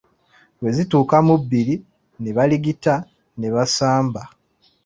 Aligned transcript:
Bwe 0.59 0.69
zituuka 0.75 1.17
mu 1.27 1.35
bbiri 1.41 1.75
ne 2.21 2.31
baligita 2.35 2.93
ne 3.39 3.47
basamba. 3.53 4.21